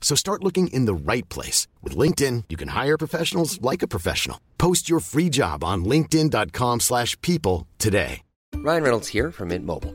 [0.00, 1.68] So start looking in the right place.
[1.84, 4.40] With LinkedIn, you can hire professionals like a professional.
[4.58, 8.22] Post your free job on linkedin.com slash people today.
[8.56, 9.94] Ryan Reynolds here from Mint Mobile.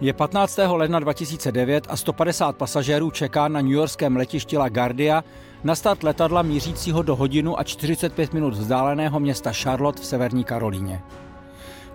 [0.00, 0.58] Je 15.
[0.66, 5.24] ledna 2009 a 150 pasažérů čeká na newyorském letišti LaGuardia
[5.64, 11.02] na start letadla mířícího do hodinu a 45 minut vzdáleného města Charlotte v severní Karolíně.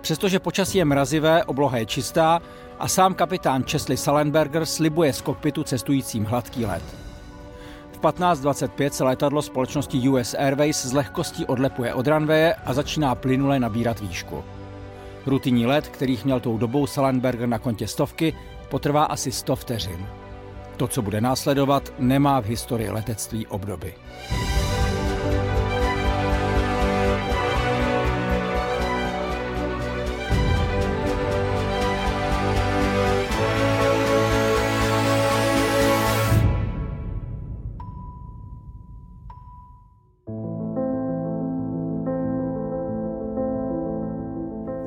[0.00, 2.40] Přestože počasí je mrazivé, obloha je čistá
[2.78, 6.82] a sám kapitán Chesley Salenberger slibuje z kokpitu cestujícím hladký let.
[7.92, 13.60] V 15.25 se letadlo společnosti US Airways z lehkostí odlepuje od ranveje a začíná plynule
[13.60, 14.44] nabírat výšku.
[15.26, 18.34] Rutinní let, kterých měl tou dobou Salenberger na kontě stovky,
[18.68, 20.06] potrvá asi 100 vteřin.
[20.76, 23.94] To, co bude následovat, nemá v historii letectví obdoby.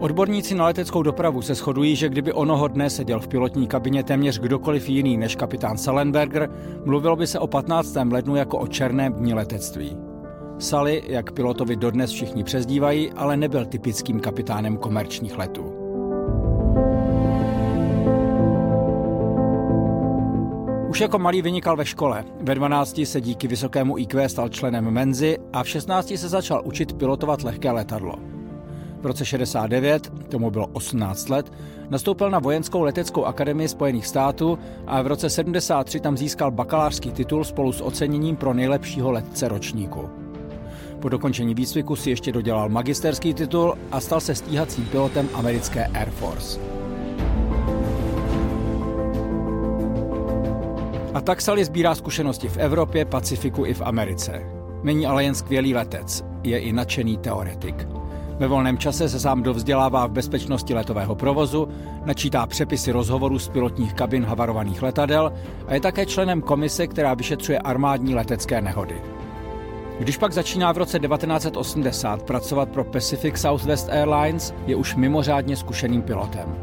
[0.07, 4.39] Odborníci na leteckou dopravu se shodují, že kdyby onoho dne seděl v pilotní kabině téměř
[4.39, 6.49] kdokoliv jiný než kapitán Salenberger,
[6.85, 7.95] mluvilo by se o 15.
[8.11, 9.97] lednu jako o černém dni letectví.
[10.59, 15.63] Sally, jak pilotovi dodnes všichni přezdívají, ale nebyl typickým kapitánem komerčních letů.
[20.89, 22.25] Už jako malý vynikal ve škole.
[22.41, 26.93] Ve 12 se díky vysokému IQ stal členem Menzy a v 16 se začal učit
[26.93, 28.36] pilotovat lehké letadlo.
[29.01, 31.51] V roce 69, tomu bylo 18 let,
[31.89, 37.43] nastoupil na Vojenskou leteckou akademii Spojených států a v roce 73 tam získal bakalářský titul
[37.43, 40.09] spolu s oceněním pro nejlepšího letce ročníku.
[40.99, 46.09] Po dokončení výcviku si ještě dodělal magisterský titul a stal se stíhacím pilotem americké Air
[46.09, 46.59] Force.
[51.13, 54.41] A tak Sally sbírá zkušenosti v Evropě, Pacifiku i v Americe.
[54.83, 57.96] Není ale jen skvělý letec, je i nadšený teoretik.
[58.39, 61.67] Ve volném čase se sám dovzdělává v bezpečnosti letového provozu,
[62.05, 65.33] načítá přepisy rozhovorů z pilotních kabin havarovaných letadel
[65.67, 69.01] a je také členem komise, která vyšetřuje armádní letecké nehody.
[69.99, 76.01] Když pak začíná v roce 1980 pracovat pro Pacific Southwest Airlines, je už mimořádně zkušeným
[76.01, 76.55] pilotem.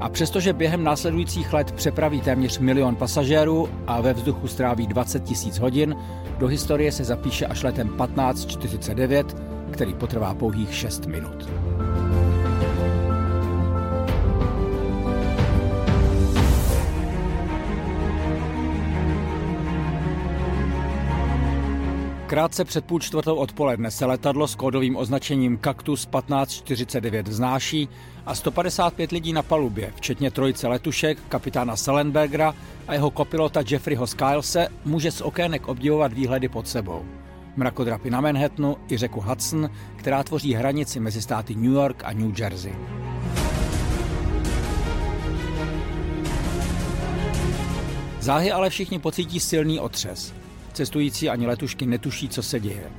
[0.00, 5.58] A přestože během následujících let přepraví téměř milion pasažérů a ve vzduchu stráví 20 tisíc
[5.58, 5.96] hodin,
[6.38, 11.48] do historie se zapíše až letem 1549, který potrvá pouhých 6 minut.
[22.26, 27.88] Krátce před půl čtvrtou odpoledne se letadlo s kódovým označením Cactus 1549 vznáší
[28.26, 32.54] a 155 lidí na palubě, včetně trojice letušek, kapitána Salenbergera
[32.88, 37.04] a jeho kopilota Jeffreyho Skylese, může z okének obdivovat výhledy pod sebou.
[37.56, 42.40] Mrakodrapy na Manhattanu i řeku Hudson, která tvoří hranici mezi státy New York a New
[42.40, 42.74] Jersey.
[48.20, 50.34] Záhy ale všichni pocítí silný otřes.
[50.72, 52.90] Cestující ani letušky netuší, co se děje.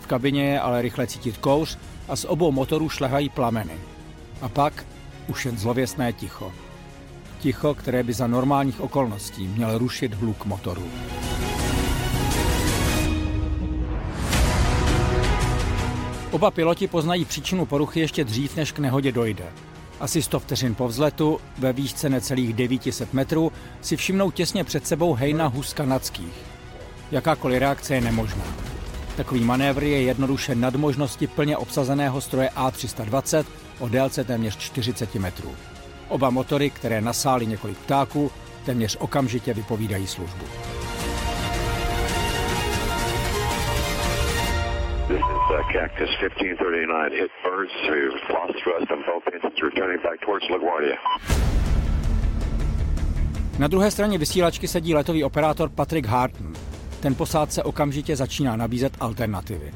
[0.00, 1.78] V kabině je ale rychle cítit kouř
[2.08, 3.74] a z obou motorů šlehají plameny.
[4.40, 4.86] A pak
[5.28, 6.52] už jen zlověstné ticho.
[7.40, 10.84] Ticho, které by za normálních okolností měl rušit hluk motorů.
[16.30, 19.44] Oba piloti poznají příčinu poruchy ještě dřív, než k nehodě dojde.
[20.00, 25.14] Asi 100 vteřin po vzletu, ve výšce necelých 900 metrů, si všimnou těsně před sebou
[25.14, 26.34] hejna hus kanadských.
[27.10, 28.44] Jakákoliv reakce je nemožná.
[29.16, 33.44] Takový manévr je jednoduše nad možnosti plně obsazeného stroje A320
[33.78, 35.50] o délce téměř 40 metrů.
[36.08, 38.30] Oba motory, které nasály několik ptáků,
[38.64, 40.44] téměř okamžitě vypovídají službu.
[45.50, 47.12] Uh, Cactus 1539.
[47.12, 47.74] Hit birds.
[47.90, 49.58] We've lost thrust on both engines.
[49.62, 50.96] Returning back towards LaGuardia.
[53.58, 56.52] Na druhé straně vysílačky sedí letový operátor Patrick Harton.
[57.00, 59.72] Ten posádce okamžitě začíná nabízet alternativy.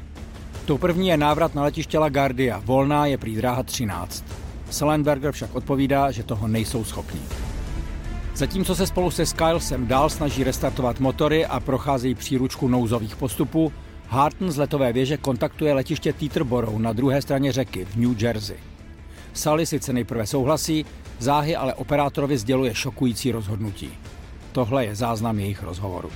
[0.65, 2.61] Tou první je návrat na letiště LaGuardia.
[2.65, 4.25] Volná je prý dráha 13.
[4.69, 7.21] Sullenberger však odpovídá, že toho nejsou schopni.
[8.35, 13.73] Zatímco se spolu se Skylesem dál snaží restartovat motory a procházejí příručku nouzových postupů,
[14.13, 18.57] Harton z letové věže kontaktuje letiště Teterboro na druhé straně řeky v New Jersey.
[19.33, 20.85] Sally sice nejprve souhlasí,
[21.19, 23.89] záhy ale operátorovi sděluje šokující rozhodnutí.
[24.51, 26.09] Tohle je záznam jejich rozhovoru.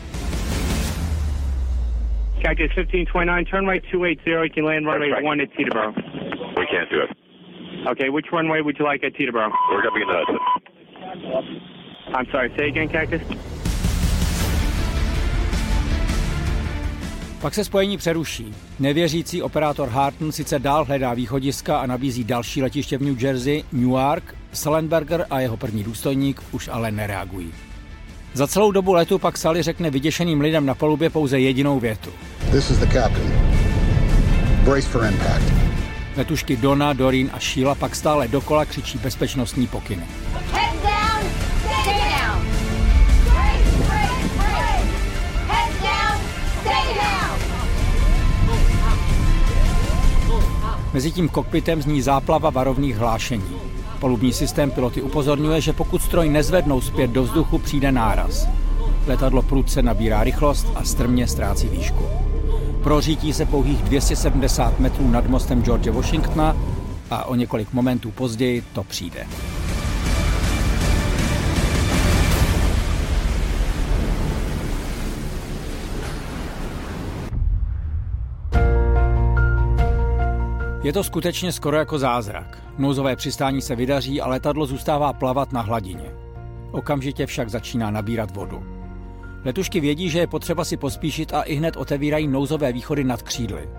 [2.41, 5.91] Cactus 1529, turn right 280, you can land runway 1 at Teterboro.
[6.57, 7.09] We can't do it.
[7.91, 9.49] Okay, which runway would you like at Teterboro?
[9.71, 10.39] We're going to be in the Hudson.
[12.15, 13.56] I'm sorry, say again, Cactus?
[17.41, 18.53] Pak se spojení přeruší.
[18.79, 24.35] Nevěřící operátor Harton sice dál hledá východiska a nabízí další letiště v New Jersey, Newark,
[24.53, 27.53] Sullenberger a jeho první důstojník už ale nereagují.
[28.33, 32.09] Za celou dobu letu pak Sally řekne vyděšeným lidem na palubě pouze jedinou větu.
[32.51, 33.31] This is the captain.
[34.63, 35.53] Brace for impact.
[36.17, 40.03] Letušky Donna, Doreen a Sheila pak stále dokola křičí bezpečnostní pokyny.
[50.97, 53.55] Mezitím kokpitem zní záplava varovných hlášení.
[53.99, 58.47] Palubní systém piloty upozorňuje, že pokud stroj nezvednou zpět do vzduchu, přijde náraz.
[59.07, 62.03] Letadlo prudce nabírá rychlost a strmě ztrácí výšku.
[62.83, 66.57] Prořítí se pouhých 270 metrů nad mostem George Washingtona
[67.09, 69.27] a o několik momentů později to přijde.
[80.87, 82.63] Je to skutečně skoro jako zázrak.
[82.77, 86.11] Nouzové přistání se vydaří a letadlo zůstává plavat na hladině.
[86.71, 88.63] Okamžitě však začíná nabírat vodu.
[89.45, 93.69] Letušky vědí, že je potřeba si pospíšit a i hned otevírají nouzové východy nad křídly.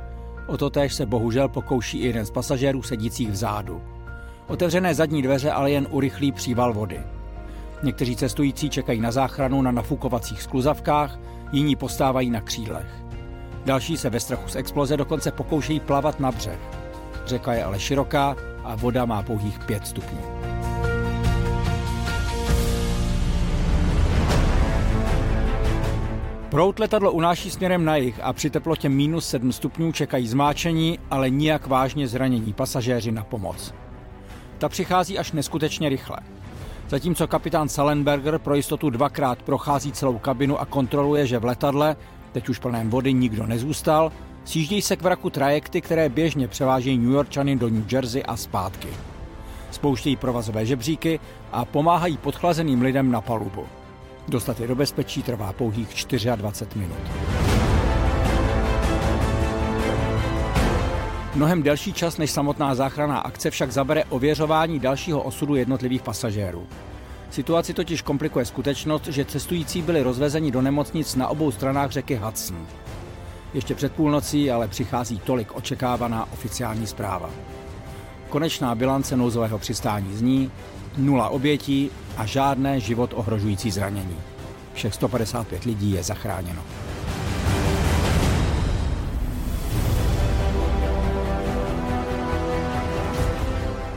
[0.46, 3.82] O to též se bohužel pokouší i jeden z pasažérů sedících vzadu.
[4.46, 7.00] Otevřené zadní dveře ale jen urychlí příval vody.
[7.82, 11.18] Někteří cestující čekají na záchranu na nafukovacích skluzavkách,
[11.52, 13.04] jiní postávají na křídlech.
[13.66, 16.77] Další se ve strachu z exploze dokonce pokoušejí plavat na břeh.
[17.28, 20.20] Řeka je ale široká a voda má pouhých 5 stupňů.
[26.50, 31.30] Prout letadlo unáší směrem na jih a při teplotě minus 7 stupňů čekají zmáčení, ale
[31.30, 33.74] nijak vážně zranění pasažéři na pomoc.
[34.58, 36.18] Ta přichází až neskutečně rychle.
[36.88, 41.96] Zatímco kapitán Salenberger pro jistotu dvakrát prochází celou kabinu a kontroluje, že v letadle,
[42.32, 44.12] teď už plném vody, nikdo nezůstal,
[44.48, 48.88] sjíždějí se k vraku trajekty, které běžně převážejí New Yorkčany do New Jersey a zpátky.
[49.70, 51.20] Spouštějí provazové žebříky
[51.52, 53.66] a pomáhají podchlazeným lidem na palubu.
[54.28, 55.88] Dostat je do bezpečí trvá pouhých
[56.36, 56.98] 24 minut.
[61.34, 66.66] Mnohem delší čas než samotná záchranná akce však zabere ověřování dalšího osudu jednotlivých pasažérů.
[67.30, 72.66] Situaci totiž komplikuje skutečnost, že cestující byli rozvezeni do nemocnic na obou stranách řeky Hudson.
[73.54, 77.30] Ještě před půlnocí ale přichází tolik očekávaná oficiální zpráva.
[78.28, 80.50] Konečná bilance nouzového přistání zní
[80.96, 84.16] nula obětí a žádné život ohrožující zranění.
[84.74, 86.62] Všech 155 lidí je zachráněno.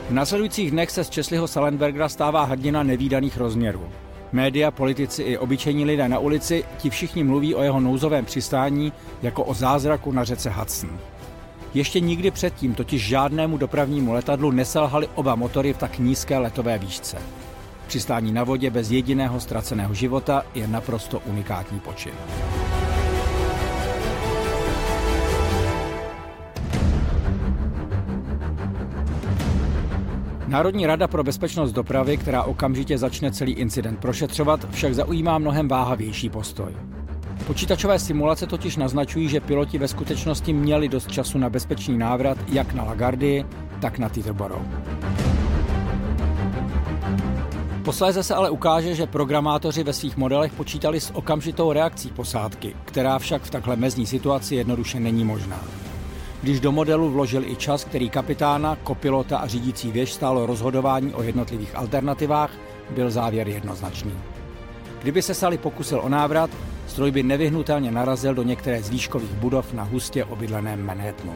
[0.10, 3.90] V následujících dnech se z Česliho Salenbergera stává hrdina nevýdaných rozměrů.
[4.32, 9.44] Média, politici i obyčejní lidé na ulici, ti všichni mluví o jeho nouzovém přistání jako
[9.44, 11.00] o zázraku na řece Hudson.
[11.74, 17.18] Ještě nikdy předtím totiž žádnému dopravnímu letadlu neselhaly oba motory v tak nízké letové výšce.
[17.88, 22.14] Přistání na vodě bez jediného ztraceného života je naprosto unikátní počin.
[30.52, 36.30] Národní rada pro bezpečnost dopravy, která okamžitě začne celý incident prošetřovat, však zaujímá mnohem váhavější
[36.30, 36.72] postoj.
[37.48, 42.74] Počítačové simulace totiž naznačují, že piloti ve skutečnosti měli dost času na bezpečný návrat jak
[42.74, 43.46] na Lagardii,
[43.82, 44.66] tak na Teterborough.
[47.84, 53.20] Posléze se ale ukáže, že programátoři ve svých modelech počítali s okamžitou reakcí posádky, která
[53.20, 55.81] však v takhle mezní situaci jednoduše není možná.
[56.42, 61.24] Když do modelu vložil i čas, který kapitána, kopilota a řídící věž stálo rozhodování o
[61.24, 62.52] jednotlivých alternativách,
[62.90, 64.14] byl závěr jednoznačný.
[65.02, 66.50] Kdyby se Sally pokusil o návrat,
[66.88, 71.34] stroj by nevyhnutelně narazil do některé z výškových budov na hustě obydleném Manhattanu.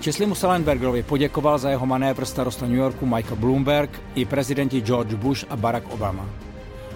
[0.00, 5.44] Česlimu Salenbergerovi poděkoval za jeho manévr starosta New Yorku Michael Bloomberg i prezidenti George Bush
[5.50, 6.26] a Barack Obama.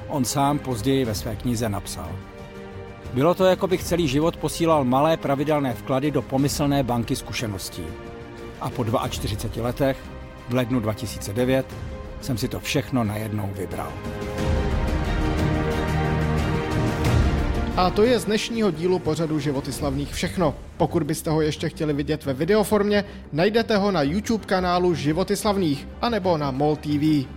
[0.09, 2.09] On sám později ve své knize napsal.
[3.15, 7.83] Bylo to, jako bych celý život posílal malé pravidelné vklady do pomyslné banky zkušeností.
[8.61, 9.97] A po 42 letech,
[10.49, 11.67] v lednu 2009,
[12.21, 13.93] jsem si to všechno najednou vybral.
[17.77, 20.55] A to je z dnešního dílu pořadu Životy slavných všechno.
[20.77, 25.89] Pokud byste ho ještě chtěli vidět ve videoformě, najdete ho na YouTube kanálu Životy slavných
[26.03, 27.29] anebo na MOL TV.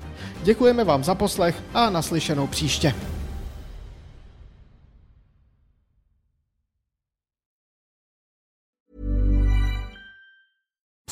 [0.43, 2.93] Děkujeme vám za poslech a naslyšenou příště.